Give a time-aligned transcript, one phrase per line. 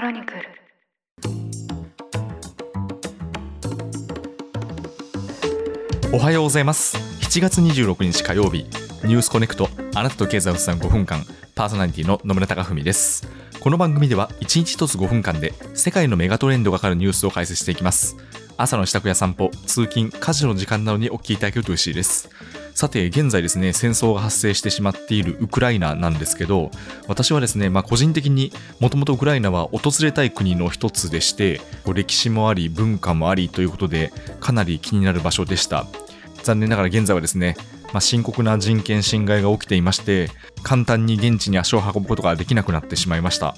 [0.00, 0.40] クロニクル。
[6.14, 6.96] おはようございます。
[6.96, 8.64] 7月26日火曜日。
[9.04, 9.68] ニュースコネクト。
[9.94, 11.22] あなたと経済をつなぐ5分間。
[11.54, 13.28] パーソナリティの野村貴文です。
[13.60, 18.16] この番組では1日1つ5分間で世界のメガトレンドがかかるニュースを解説していきます。
[18.56, 22.30] 朝の支度や散歩通勤家事の時間などにお聞きいただけると嬉しいです。
[22.80, 26.70] さて現在ですね戦争が発生してしまっているウクライナなんですけど
[27.08, 31.60] 私はですね、まあ、個人的にもともとウクライナは訪れたい国の一つでして
[31.92, 35.86] 歴史もあり文化もありということでかなり気になる場所でした。
[36.42, 37.54] 残念ながら現在はですね、
[37.92, 40.30] まあ、深刻な人権侵害が起きていまして
[40.62, 43.54] 簡単に現地に足を運ぶことができなくなってしまいました。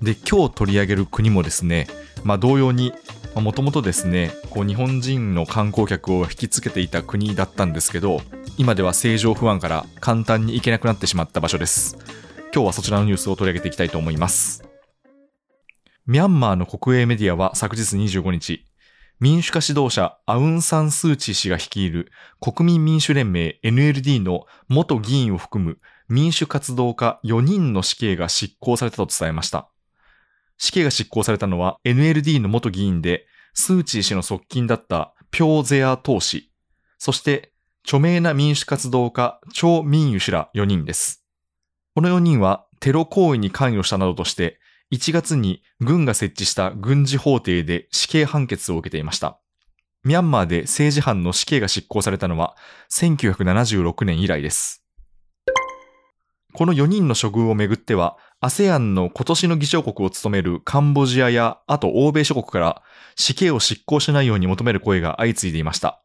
[0.00, 1.88] で今日取り上げる国もですね、
[2.22, 2.92] まあ、同様に
[3.34, 8.20] もともとですねこう日本人の観光客を引きつけていた国だったんですけど
[8.60, 11.96] 今では政情不安から簡単に行けなくなってしまった場所です。
[12.52, 14.62] 今日はそちらのニュースを取り上げていきたいと思います。
[16.04, 18.66] ミャンマーの国営メディアは昨日25日
[19.18, 25.78] 民主化指導者アウン・サン・スー・チー氏が率いる国民民主連盟 NLD の元議員を含む
[26.10, 29.70] 民主活動家4人の死刑が執行されたと伝えました。
[30.58, 36.52] 死刑が執行されたのは NLD の元議員でスー・チー氏の側近だったピョーゼア・トー氏、
[36.98, 41.24] そして著名な民主活動家チョ・ミンユ氏ら4人です。
[41.94, 44.58] この4人はテロ行為に関与したなどとして
[44.92, 49.38] 1月に軍が設置した軍事法廷で死刑判決を受けていました。
[50.02, 52.56] ミャンマーで政治犯の死刑が執行されたのは
[52.90, 54.80] 1976年以来です。
[56.52, 62.82] この4人の処遇をめぐっては、ASEAN の今年の議長国を務めるカンボジアや、あと欧米諸国から
[63.14, 66.02] 死刑を執行しないように求める声が相次いでいました。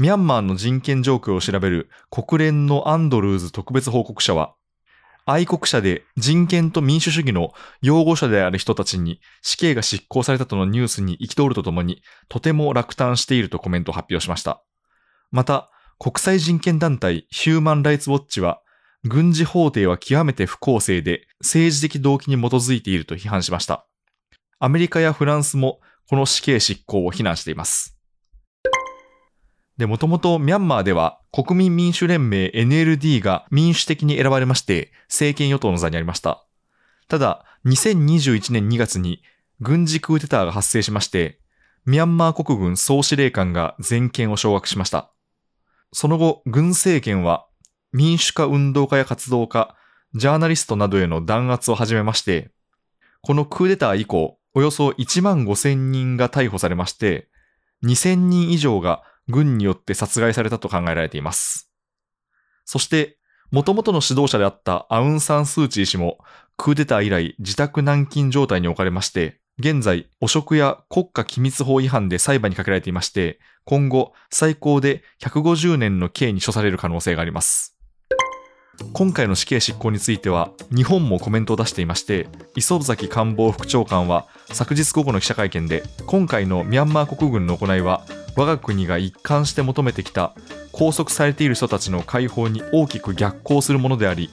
[0.00, 4.54] ミャンマーの人権状況を調べる国連のアンドルーズ特別報告者は、
[5.26, 14.64] 愛国者で人権と民主主義の擁護者である人たちに死刑が執行されたとのニュースに憤るとともに、とても落胆しているとコメントを発表しました。
[15.30, 18.62] また、国際人権団体ヒューマン・ライツ・ウォッチは、
[19.04, 23.86] 軍事法廷は極めて不公正で政治的動機に基づいていると批判しました。
[24.60, 27.99] アメリカやフランスもこの死刑執行を非難しています。
[29.80, 36.44] で、もともとミャンマーでは国民民主連盟 NLD が民主的に選ばれまして政権与党の座にありました。
[37.08, 39.22] ただ、2021年2月に
[39.62, 41.40] 軍事クーデターが発生しまして、
[41.86, 45.10] ミャンマー国軍総司令官が全権を掌握しました。
[45.94, 47.46] その後、軍政権は
[47.94, 49.74] 民主化運動家や活動家、
[50.12, 52.50] ジャーナリストなどへの弾圧を始めまして、
[53.22, 57.30] このクーデター以降、およそ1万5千人が逮捕されまして、
[57.82, 61.70] 2000人以上が軍によって殺害されたと考えられています。
[62.64, 63.18] そして、
[63.50, 66.18] 元々の指導者であったアウン・サン・スー・チー氏も、
[66.56, 77.76] クーデター以来自宅軟禁状態に置かれまして、現在、汚職や国家機密法違反で裁判にかけられていまして、今後、最高で150年の刑に処される可能性があります。
[78.92, 88.04] 今回の死刑執行については日本もコメントを出していまして磯崎官房副長官は昨日午後の記者会見で今回のミャンマー国軍の行いは
[88.36, 90.34] 我が国が一貫して求めてきた
[90.72, 94.30] 拘束されている人たちの解放に大きく逆行するものであり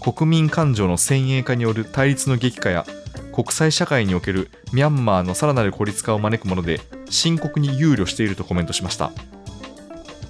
[0.00, 2.86] 国民感情の先鋭化による対立の激化や
[3.32, 9.12] 国際社会におけるミャンマーのさらなる孤立化を招くもので深刻に憂慮しているとコメントしました。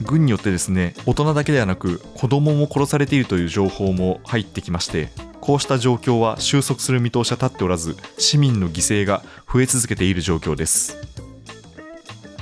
[0.03, 5.09] 軍によってですね大人だけではなく子供も殺されているという情報も入ってきまして
[5.41, 11.28] こうした状況は収束する見通しは立っておらず市民の犠牲が増え続けている状況です。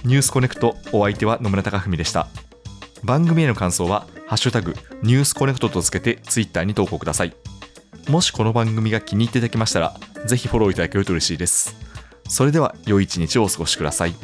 [0.06, 2.28] ニュースコネクトお相手は野村貴文でした。
[3.02, 4.72] 番組への感想はハッシュタグ
[5.02, 7.34] ニュースコネクトとつけてツイッターに投稿ください。
[8.08, 11.74] もしこの番組が気に入っていただけましたらぜひフォローいただけると嬉しいです。
[12.28, 14.14] それでは良い一日をお過ごしください。